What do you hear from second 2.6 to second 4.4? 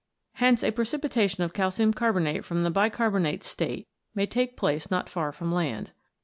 the bi carbonate state may